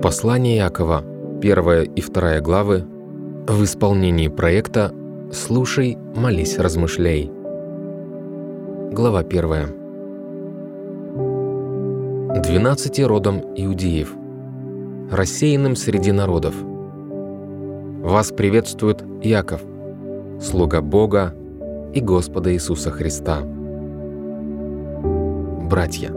Послание 0.00 0.56
Якова, 0.56 1.02
первая 1.42 1.82
и 1.82 2.00
вторая 2.00 2.40
главы, 2.40 2.84
в 3.48 3.64
исполнении 3.64 4.28
проекта 4.28 4.92
«Слушай, 5.32 5.98
молись, 6.14 6.56
размышляй». 6.56 7.28
Глава 8.92 9.24
первая. 9.24 9.66
Двенадцати 12.44 13.00
родом 13.00 13.40
иудеев, 13.56 14.14
рассеянным 15.10 15.74
среди 15.74 16.12
народов. 16.12 16.54
Вас 18.02 18.30
приветствует 18.30 19.02
Яков, 19.20 19.62
слуга 20.40 20.80
Бога 20.80 21.34
и 21.92 22.00
Господа 22.00 22.52
Иисуса 22.54 22.92
Христа. 22.92 23.42
Братья, 25.68 26.08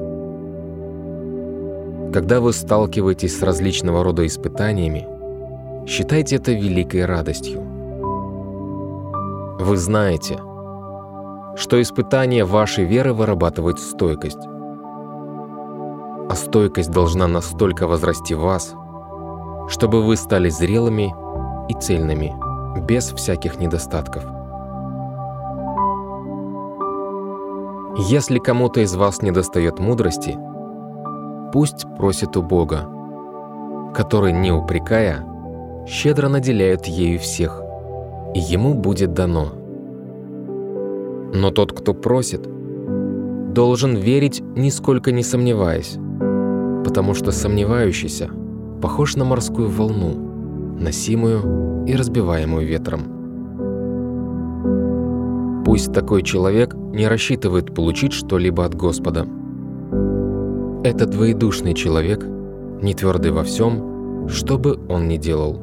когда 2.13 2.39
вы 2.39 2.53
сталкиваетесь 2.53 3.37
с 3.37 3.43
различного 3.43 4.01
рода 4.01 4.25
испытаниями, 4.25 5.05
считайте 5.85 6.37
это 6.37 6.53
великой 6.53 7.03
радостью. 7.03 7.59
Вы 9.59 9.75
знаете, 9.75 10.39
что 11.57 11.81
испытание 11.81 12.45
вашей 12.45 12.85
веры 12.85 13.13
вырабатывает 13.13 13.79
стойкость. 13.79 14.39
А 16.29 16.33
стойкость 16.33 16.91
должна 16.91 17.27
настолько 17.27 17.87
возрасти 17.87 18.33
вас, 18.33 18.73
чтобы 19.67 20.01
вы 20.01 20.15
стали 20.15 20.47
зрелыми 20.47 21.13
и 21.67 21.73
цельными, 21.73 22.33
без 22.87 23.11
всяких 23.11 23.59
недостатков. 23.59 24.23
Если 27.97 28.39
кому-то 28.39 28.81
из 28.81 28.95
вас 28.95 29.21
недостает 29.21 29.79
мудрости– 29.79 30.37
пусть 31.51 31.85
просит 31.97 32.37
у 32.37 32.41
Бога, 32.41 32.87
который, 33.93 34.31
не 34.31 34.51
упрекая, 34.51 35.25
щедро 35.85 36.29
наделяет 36.29 36.85
ею 36.85 37.19
всех, 37.19 37.61
и 38.33 38.39
ему 38.39 38.73
будет 38.73 39.13
дано. 39.13 39.51
Но 41.33 41.51
тот, 41.51 41.73
кто 41.73 41.93
просит, 41.93 42.47
должен 43.53 43.95
верить, 43.95 44.41
нисколько 44.55 45.11
не 45.11 45.23
сомневаясь, 45.23 45.97
потому 46.85 47.13
что 47.13 47.31
сомневающийся 47.31 48.29
похож 48.81 49.15
на 49.15 49.25
морскую 49.25 49.69
волну, 49.69 50.15
носимую 50.79 51.85
и 51.85 51.95
разбиваемую 51.95 52.65
ветром. 52.65 53.01
Пусть 55.65 55.93
такой 55.93 56.23
человек 56.23 56.75
не 56.93 57.07
рассчитывает 57.07 57.73
получить 57.73 58.13
что-либо 58.13 58.65
от 58.65 58.75
Господа– 58.75 59.27
это 60.83 61.05
двоедушный 61.05 61.75
человек, 61.75 62.25
не 62.81 62.95
твердый 62.95 63.31
во 63.31 63.43
всем, 63.43 64.27
что 64.27 64.57
бы 64.57 64.79
он 64.89 65.07
ни 65.07 65.17
делал. 65.17 65.61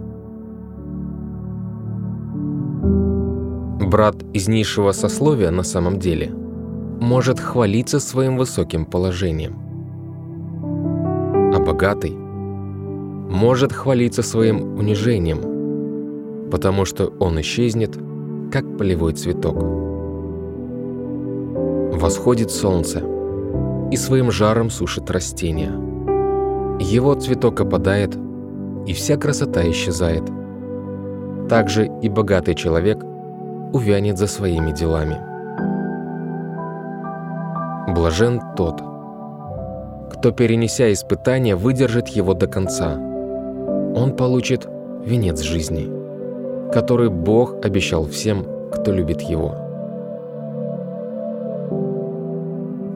Брат 3.90 4.14
из 4.32 4.46
низшего 4.46 4.92
сословия 4.92 5.50
на 5.50 5.64
самом 5.64 5.98
деле 5.98 6.30
может 7.00 7.40
хвалиться 7.40 7.98
своим 7.98 8.36
высоким 8.36 8.84
положением, 8.84 9.58
а 11.52 11.58
богатый 11.58 12.12
может 12.12 13.72
хвалиться 13.72 14.22
своим 14.22 14.78
унижением, 14.78 16.48
потому 16.48 16.84
что 16.84 17.12
он 17.18 17.40
исчезнет, 17.40 17.98
как 18.52 18.78
полевой 18.78 19.14
цветок. 19.14 19.87
Восходит 21.98 22.50
солнце– 22.50 23.02
и 23.90 23.96
своим 23.96 24.30
жаром 24.30 24.70
сушит 24.70 25.10
растения. 25.10 25.72
Его 26.80 27.14
цветок 27.14 27.60
опадает, 27.60 28.16
и 28.86 28.92
вся 28.92 29.16
красота 29.16 29.68
исчезает. 29.70 30.22
Также 31.48 31.90
и 32.02 32.08
богатый 32.08 32.54
человек 32.54 33.02
увянет 33.72 34.18
за 34.18 34.26
своими 34.26 34.72
делами. 34.72 35.18
Блажен 37.94 38.40
тот, 38.56 38.82
кто, 40.12 40.30
перенеся 40.32 40.92
испытание, 40.92 41.56
выдержит 41.56 42.08
его 42.08 42.34
до 42.34 42.46
конца. 42.46 42.96
Он 43.94 44.14
получит 44.16 44.68
венец 45.04 45.40
жизни, 45.40 45.90
который 46.72 47.08
Бог 47.08 47.64
обещал 47.64 48.04
всем, 48.06 48.46
кто 48.70 48.92
любит 48.92 49.22
его. 49.22 49.67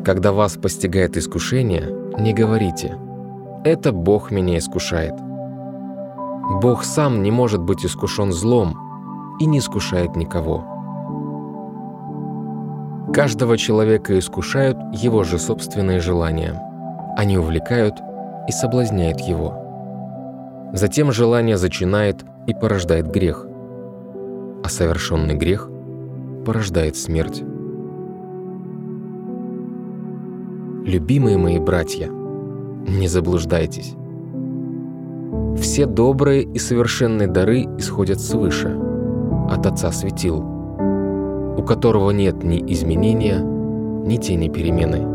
Когда 0.05 0.33
вас 0.33 0.57
постигает 0.57 1.17
искушение, 1.17 1.89
не 2.19 2.35
говорите 2.35 2.99
«это 3.65 3.93
Бог 3.93 4.33
меня 4.33 4.59
искушает». 4.59 5.15
Бог 6.61 6.83
сам 6.83 7.23
не 7.23 7.31
может 7.31 7.61
быть 7.61 7.87
искушен 7.87 8.33
злом 8.33 8.77
и 9.39 9.47
не 9.47 9.59
искушает 9.59 10.17
никого. 10.17 10.65
Каждого 13.15 13.57
человека 13.57 14.19
искушают 14.19 14.77
его 14.93 15.23
же 15.23 15.39
собственные 15.39 16.01
желания. 16.01 16.61
Они 17.17 17.39
увлекают 17.39 17.95
и 18.49 18.53
соблазняют 18.53 19.21
его. 19.21 19.55
Затем 20.73 21.13
желание 21.13 21.57
зачинает 21.57 22.25
и 22.49 22.55
порождает 22.55 23.07
грех, 23.07 23.47
а 24.65 24.69
совершенный 24.69 25.35
грех 25.35 25.71
порождает 26.45 26.97
смерть. 26.97 27.45
Любимые 30.85 31.39
мои 31.39 31.61
братья, 31.61 32.09
не 32.09 33.07
заблуждайтесь. 33.07 33.95
Все 35.57 35.87
добрые 35.87 36.43
и 36.43 36.59
совершенные 36.59 37.29
дары 37.29 37.69
исходят 37.79 38.19
свыше, 38.19 38.77
от 39.49 39.65
Отца 39.65 39.93
Светил, 39.93 40.39
у 41.57 41.63
которого 41.63 42.11
нет 42.11 42.43
ни 42.43 42.59
изменения, 42.73 43.39
ни 43.39 44.17
тени 44.17 44.49
перемены. 44.49 45.07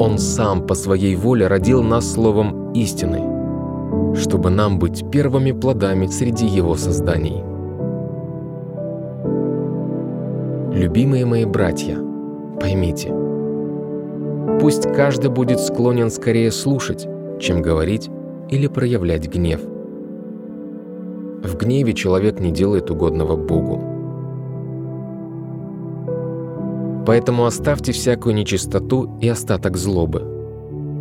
Он 0.00 0.18
сам 0.18 0.66
по 0.66 0.74
своей 0.74 1.14
воле 1.14 1.46
родил 1.46 1.84
нас 1.84 2.14
словом 2.14 2.72
истины, 2.72 4.16
чтобы 4.16 4.50
нам 4.50 4.80
быть 4.80 5.08
первыми 5.08 5.52
плодами 5.52 6.08
среди 6.08 6.46
его 6.46 6.74
созданий. 6.74 7.44
Любимые 10.76 11.26
мои 11.26 11.44
братья, 11.44 11.96
поймите– 12.58 13.14
Пусть 14.60 14.90
каждый 14.94 15.30
будет 15.30 15.60
склонен 15.60 16.10
скорее 16.10 16.50
слушать, 16.50 17.06
чем 17.40 17.60
говорить 17.60 18.08
или 18.48 18.66
проявлять 18.66 19.28
гнев. 19.28 19.60
В 21.42 21.56
гневе 21.56 21.92
человек 21.92 22.40
не 22.40 22.50
делает 22.50 22.90
угодного 22.90 23.36
Богу. 23.36 23.82
Поэтому 27.06 27.44
оставьте 27.44 27.92
всякую 27.92 28.34
нечистоту 28.34 29.18
и 29.20 29.28
остаток 29.28 29.76
злобы, 29.76 30.22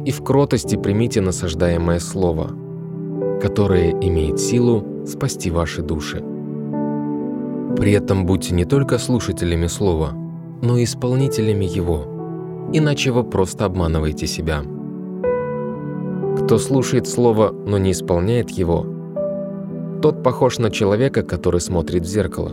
и 0.05 0.11
в 0.11 0.21
кротости 0.23 0.75
примите 0.75 1.21
насаждаемое 1.21 1.99
слово, 1.99 2.49
которое 3.41 3.91
имеет 3.91 4.39
силу 4.39 5.05
спасти 5.05 5.49
ваши 5.49 5.81
души. 5.81 6.21
При 7.77 7.93
этом 7.93 8.25
будьте 8.25 8.53
не 8.53 8.65
только 8.65 8.97
слушателями 8.97 9.67
слова, 9.67 10.11
но 10.61 10.77
и 10.77 10.83
исполнителями 10.83 11.65
его– 11.65 12.07
иначе 12.73 13.11
вы 13.11 13.23
просто 13.23 13.66
обманываете 13.66 14.28
себя. 14.28 14.63
Кто 16.44 16.57
слушает 16.57 17.07
слово, 17.07 17.51
но 17.51 17.78
не 17.78 17.91
исполняет 17.91 18.50
его, 18.50 18.85
тот 20.01 20.23
похож 20.23 20.59
на 20.59 20.69
человека, 20.69 21.23
который 21.23 21.62
смотрит 21.62 22.03
в 22.03 22.07
зеркало. 22.07 22.51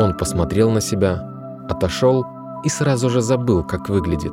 Он 0.00 0.16
посмотрел 0.16 0.70
на 0.70 0.80
себя, 0.80 1.22
отошел 1.68 2.24
и 2.64 2.68
сразу 2.68 3.10
же 3.10 3.20
забыл, 3.20 3.62
как 3.62 3.88
выглядит. 3.88 4.32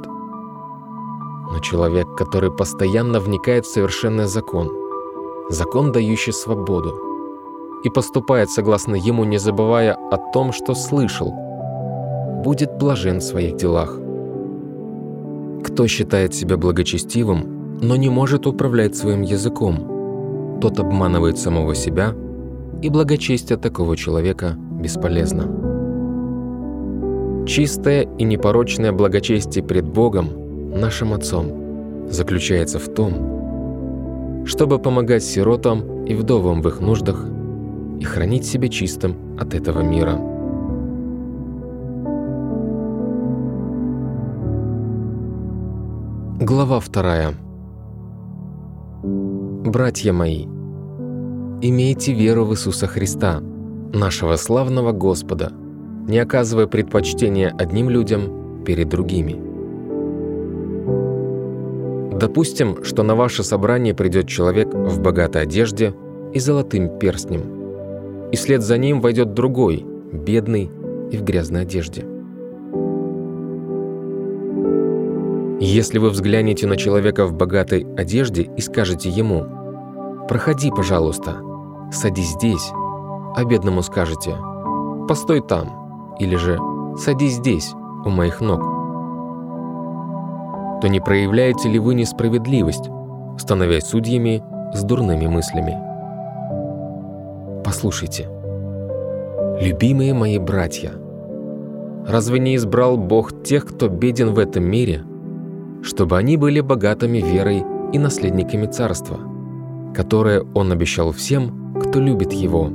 Но 1.51 1.59
человек, 1.59 2.07
который 2.17 2.51
постоянно 2.51 3.19
вникает 3.19 3.65
в 3.65 3.73
совершенный 3.73 4.25
закон, 4.25 4.71
закон, 5.49 5.91
дающий 5.91 6.31
свободу, 6.31 6.99
и 7.83 7.89
поступает 7.89 8.49
согласно 8.49 8.95
ему, 8.95 9.25
не 9.25 9.37
забывая 9.37 9.93
о 9.93 10.17
том, 10.31 10.51
что 10.51 10.73
слышал, 10.73 11.31
будет 12.43 12.77
блажен 12.77 13.19
в 13.19 13.23
своих 13.23 13.55
делах. 13.57 14.04
Кто 15.75 15.87
считает 15.87 16.33
себя 16.33 16.55
благочестивым, 16.55 17.79
но 17.81 17.97
не 17.97 18.07
может 18.07 18.47
управлять 18.47 18.95
своим 18.95 19.23
языком, 19.23 20.57
тот 20.61 20.79
обманывает 20.79 21.37
самого 21.37 21.75
себя, 21.75 22.15
и 22.81 22.87
благочестие 22.87 23.57
такого 23.57 23.97
человека 23.97 24.55
бесполезно. 24.81 25.43
Чистое 27.45 28.07
и 28.17 28.23
непорочное 28.23 28.93
благочестие 28.93 29.65
пред 29.65 29.83
Богом, 29.83 30.29
нашим 30.79 31.11
Отцом, 31.11 32.07
заключается 32.09 32.79
в 32.79 32.87
том, 32.87 34.45
чтобы 34.45 34.79
помогать 34.79 35.25
сиротам 35.25 36.05
и 36.05 36.15
вдовам 36.15 36.61
в 36.61 36.69
их 36.69 36.79
нуждах 36.79 37.25
и 37.99 38.03
хранить 38.05 38.45
себя 38.45 38.69
чистым 38.69 39.17
от 39.37 39.53
этого 39.53 39.81
мира. 39.81 40.34
Глава 46.47 46.79
вторая. 46.79 47.33
Братья 49.01 50.13
мои, 50.13 50.43
имейте 50.43 52.13
веру 52.13 52.45
в 52.45 52.53
Иисуса 52.53 52.85
Христа, 52.85 53.41
нашего 53.91 54.35
славного 54.35 54.91
Господа, 54.91 55.51
не 56.07 56.19
оказывая 56.19 56.67
предпочтения 56.67 57.49
одним 57.57 57.89
людям 57.89 58.63
перед 58.63 58.89
другими. 58.89 59.41
Допустим, 62.15 62.83
что 62.83 63.01
на 63.01 63.15
ваше 63.15 63.43
собрание 63.43 63.95
придет 63.95 64.27
человек 64.27 64.71
в 64.71 65.01
богатой 65.01 65.41
одежде 65.41 65.95
и 66.31 66.37
золотым 66.37 66.99
перстнем, 66.99 68.29
и 68.31 68.35
вслед 68.35 68.61
за 68.61 68.77
ним 68.77 69.01
войдет 69.01 69.33
другой, 69.33 69.83
бедный 70.13 70.69
и 71.11 71.17
в 71.17 71.23
грязной 71.23 71.63
одежде. 71.63 72.05
Если 75.59 75.99
вы 75.99 76.09
взглянете 76.09 76.67
на 76.67 76.75
человека 76.75 77.25
в 77.25 77.33
богатой 77.33 77.87
одежде 77.95 78.41
и 78.43 78.61
скажете 78.61 79.09
ему 79.09 79.45
«Проходи, 80.27 80.69
пожалуйста, 80.69 81.37
садись 81.93 82.31
здесь», 82.31 82.71
а 83.35 83.43
бедному 83.45 83.81
скажете 83.81 84.35
«Постой 85.07 85.41
там» 85.41 86.15
или 86.19 86.35
же 86.35 86.59
«Садись 86.97 87.35
здесь, 87.35 87.73
у 88.05 88.09
моих 88.09 88.41
ног», 88.41 88.59
то 90.81 90.89
не 90.89 90.99
проявляете 90.99 91.69
ли 91.69 91.79
вы 91.79 91.95
несправедливость, 91.95 92.89
становясь 93.37 93.85
судьями 93.85 94.43
с 94.73 94.83
дурными 94.83 95.27
мыслями? 95.27 95.77
Послушайте, 97.63 98.27
любимые 99.61 100.13
мои 100.13 100.37
братья, 100.37 100.91
разве 102.05 102.39
не 102.39 102.57
избрал 102.57 102.97
Бог 102.97 103.43
тех, 103.43 103.65
кто 103.65 103.87
беден 103.87 104.33
в 104.33 104.39
этом 104.39 104.65
мире, 104.65 105.03
чтобы 105.85 106.17
они 106.17 106.35
были 106.35 106.61
богатыми 106.61 107.19
верой 107.19 107.63
и 107.93 107.99
наследниками 107.99 108.65
Царства, 108.65 109.19
которое 109.93 110.43
Он 110.55 110.71
обещал 110.71 111.11
всем, 111.11 111.75
кто 111.79 111.99
любит 111.99 112.33
Его, 112.33 112.71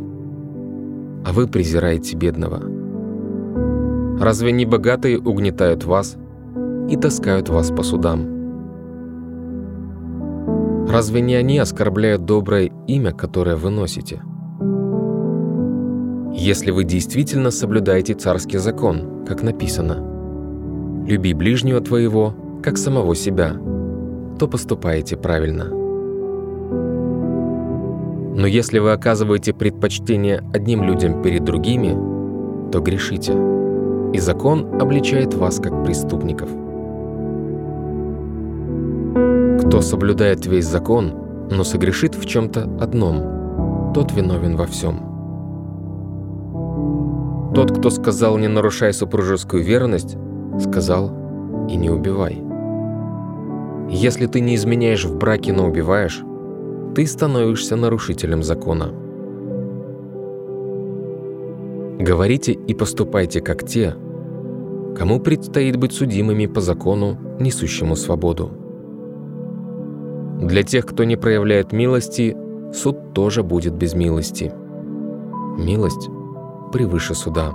а 1.24 1.32
вы 1.32 1.48
презираете 1.48 2.16
бедного? 2.16 2.62
Разве 4.20 4.52
не 4.52 4.64
богатые 4.64 5.18
угнетают 5.18 5.84
вас 5.84 6.16
и 6.88 6.96
таскают 6.96 7.48
вас 7.48 7.70
по 7.70 7.82
судам. 7.82 8.38
Разве 10.88 11.20
не 11.20 11.34
они 11.34 11.58
оскорбляют 11.58 12.24
доброе 12.24 12.70
имя, 12.86 13.12
которое 13.12 13.56
вы 13.56 13.70
носите? 13.70 14.22
Если 16.32 16.70
вы 16.70 16.84
действительно 16.84 17.50
соблюдаете 17.50 18.14
царский 18.14 18.58
закон, 18.58 19.24
как 19.26 19.42
написано, 19.42 21.04
«Люби 21.06 21.32
ближнего 21.32 21.80
твоего, 21.80 22.34
как 22.62 22.78
самого 22.78 23.14
себя», 23.14 23.56
то 24.40 24.48
поступаете 24.48 25.18
правильно. 25.18 25.66
Но 28.34 28.46
если 28.46 28.78
вы 28.78 28.92
оказываете 28.92 29.52
предпочтение 29.52 30.42
одним 30.54 30.82
людям 30.82 31.20
перед 31.20 31.44
другими, 31.44 31.90
то 32.72 32.80
грешите, 32.80 33.34
и 34.14 34.18
закон 34.18 34.80
обличает 34.80 35.34
вас 35.34 35.60
как 35.60 35.84
преступников. 35.84 36.48
Кто 39.62 39.82
соблюдает 39.82 40.46
весь 40.46 40.64
закон, 40.64 41.12
но 41.50 41.64
согрешит 41.64 42.14
в 42.14 42.24
чем-то 42.24 42.62
одном, 42.80 43.92
тот 43.92 44.12
виновен 44.12 44.56
во 44.56 44.64
всем. 44.64 45.02
Тот, 47.54 47.76
кто 47.78 47.90
сказал 47.90 48.38
«не 48.38 48.48
нарушай 48.48 48.94
супружескую 48.94 49.62
верность», 49.62 50.16
сказал 50.60 51.10
«и 51.68 51.76
не 51.76 51.90
убивай». 51.90 52.49
Если 53.90 54.26
ты 54.26 54.40
не 54.40 54.54
изменяешь 54.54 55.04
в 55.04 55.18
браке, 55.18 55.52
но 55.52 55.66
убиваешь, 55.66 56.22
ты 56.94 57.04
становишься 57.06 57.74
нарушителем 57.74 58.44
закона. 58.44 58.94
Говорите 61.98 62.52
и 62.52 62.72
поступайте 62.72 63.40
как 63.40 63.66
те, 63.66 63.96
кому 64.96 65.18
предстоит 65.18 65.76
быть 65.76 65.92
судимыми 65.92 66.46
по 66.46 66.60
закону, 66.60 67.18
несущему 67.40 67.96
свободу. 67.96 68.52
Для 70.40 70.62
тех, 70.62 70.86
кто 70.86 71.02
не 71.02 71.16
проявляет 71.16 71.72
милости, 71.72 72.36
суд 72.72 73.12
тоже 73.12 73.42
будет 73.42 73.74
без 73.74 73.94
милости. 73.94 74.52
Милость 75.58 76.08
превыше 76.72 77.14
суда. 77.14 77.50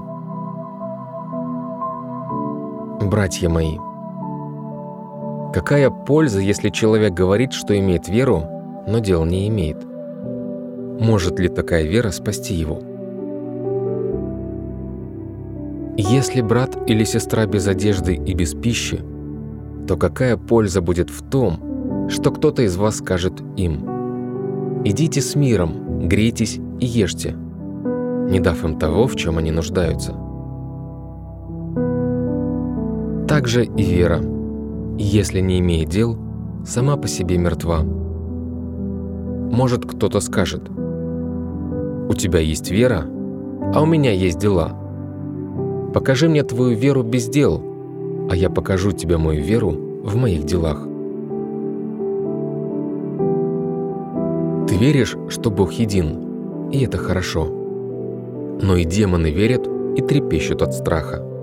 Братья 3.02 3.48
мои, 3.48 3.78
какая 5.56 5.90
польза, 5.90 6.42
если 6.42 6.70
человек 6.70 7.14
говорит, 7.14 7.54
что 7.54 7.80
имеет 7.80 8.10
веру, 8.10 8.44
но 8.90 9.00
дел 9.00 9.24
не 9.24 9.48
имеет? 9.48 9.78
Может 11.00 11.40
ли 11.40 11.48
такая 11.48 11.84
вера 11.84 12.12
спасти 12.12 12.54
его? 12.54 12.82
Если 15.96 16.42
брат 16.42 16.78
или 16.88 17.06
сестра 17.06 17.46
без 17.46 17.68
одежды 17.68 18.16
и 18.16 18.34
без 18.34 18.54
пищи, 18.54 19.00
то 19.88 19.96
какая 19.96 20.36
польза 20.36 20.82
будет 20.82 21.10
в 21.10 21.22
том, 21.30 22.10
что 22.10 22.32
кто-то 22.32 22.64
из 22.64 22.76
вас 22.76 22.98
скажет 22.98 23.42
им 23.56 24.84
«Идите 24.84 25.22
с 25.22 25.36
миром, 25.36 26.10
грейтесь 26.10 26.60
и 26.82 26.86
ешьте», 26.86 27.34
не 28.30 28.42
дав 28.42 28.62
им 28.66 28.78
того, 28.78 29.08
в 29.08 29.16
чем 29.16 29.38
они 29.38 29.52
нуждаются. 29.52 30.12
Также 33.30 33.64
и 33.64 33.84
вера, 33.84 34.35
если 34.98 35.40
не 35.42 35.60
имеет 35.60 35.90
дел, 35.90 36.18
сама 36.66 36.98
по 36.98 37.08
себе 37.08 37.38
мертва. 37.38 37.82
Может, 39.52 39.86
кто-то 39.86 40.20
скажет 40.20 40.70
«У 40.70 42.14
тебя 42.14 42.40
есть 42.40 42.72
вера, 42.72 43.06
а 43.74 43.82
у 43.82 43.86
меня 43.86 44.12
есть 44.12 44.40
дела. 44.40 44.74
Покажи 45.94 46.30
мне 46.30 46.44
твою 46.44 46.78
веру 46.78 47.04
без 47.04 47.28
дел, 47.28 47.62
а 48.30 48.36
я 48.36 48.50
покажу 48.50 48.92
тебе 48.92 49.18
мою 49.18 49.44
веру 49.44 49.72
в 50.04 50.16
моих 50.16 50.46
делах». 50.46 50.88
Ты 54.68 54.76
веришь, 54.78 55.16
что 55.30 55.52
Бог 55.52 55.74
един, 55.74 56.70
и 56.72 56.84
это 56.84 56.98
хорошо. 56.98 57.48
Но 58.62 58.76
и 58.76 58.84
демоны 58.84 59.32
верят 59.32 59.68
и 59.96 60.02
трепещут 60.02 60.62
от 60.62 60.74
страха. 60.74 61.35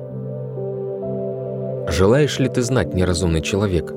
Желаешь 1.93 2.39
ли 2.39 2.49
ты 2.49 2.63
знать, 2.63 2.95
неразумный 2.95 3.43
человек, 3.43 3.93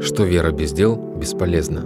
что 0.00 0.24
вера 0.24 0.50
без 0.50 0.72
дел 0.72 0.96
бесполезна? 0.96 1.82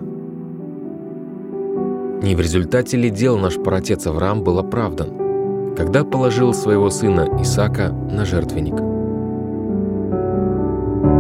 Не 2.23 2.35
в 2.35 2.41
результате 2.41 2.97
ли 2.97 3.11
дел 3.11 3.37
наш 3.37 3.57
праотец 3.57 4.07
Авраам 4.07 4.43
был 4.43 4.59
оправдан, 4.59 5.75
когда 5.77 6.05
положил 6.05 6.55
своего 6.55 6.89
сына 6.89 7.29
Исаака 7.43 7.91
на 7.91 8.25
жертвенник? 8.25 8.77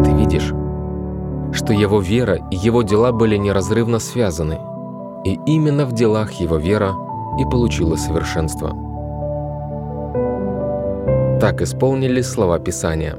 Ты 0.04 0.12
видишь, 0.12 0.52
что 1.52 1.72
его 1.72 2.00
вера 2.00 2.38
и 2.50 2.56
его 2.56 2.82
дела 2.82 3.12
были 3.12 3.36
неразрывно 3.36 3.98
связаны– 3.98 4.58
и 5.24 5.40
именно 5.46 5.86
в 5.86 5.92
делах 5.92 6.32
его 6.32 6.56
вера 6.56 6.92
и 7.40 7.44
получила 7.44 7.96
совершенство. 7.96 8.68
Так 11.40 11.62
исполнились 11.62 12.26
слова 12.26 12.58
Писания. 12.58 13.16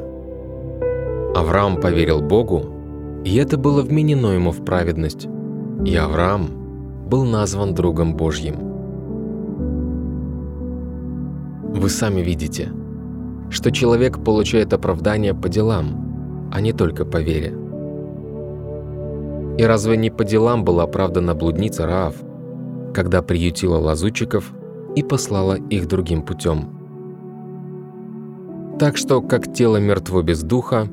Авраам 1.36 1.82
поверил 1.82 2.22
Богу, 2.22 3.22
и 3.26 3.36
это 3.36 3.58
было 3.58 3.82
вменено 3.82 4.28
ему 4.28 4.52
в 4.52 4.64
праведность, 4.64 5.28
и 5.84 5.94
Авраам 5.94 6.48
был 7.10 7.26
назван 7.26 7.76
другом 7.76 8.16
Божьим. 8.16 8.56
Вы 11.74 11.90
сами 11.90 12.22
видите, 12.22 12.72
что 13.50 13.70
человек 13.70 14.24
получает 14.24 14.72
оправдание 14.72 15.34
по 15.34 15.50
делам, 15.50 16.50
а 16.54 16.62
не 16.62 16.72
только 16.72 17.04
по 17.04 17.18
вере. 17.18 17.54
И 19.58 19.64
разве 19.66 19.98
не 19.98 20.10
по 20.10 20.24
делам 20.24 20.64
была 20.64 20.84
оправдана 20.84 21.36
блудница 21.36 21.86
Раав, 21.86 22.16
когда 22.94 23.22
приютила 23.22 23.78
лазутчиков 23.78 24.54
и 24.96 25.04
послала 25.04 25.56
их 25.56 25.90
другим 25.90 26.22
путем? 26.22 26.70
Так 28.80 28.96
что, 28.96 29.22
как 29.22 29.54
тело 29.54 29.78
мертво 29.78 30.22
без 30.22 30.42
духа, 30.42 30.88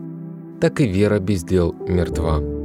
так 0.62 0.80
и 0.80 0.86
вера 0.86 1.18
без 1.18 1.42
дел 1.42 1.74
мертва. 1.88 2.61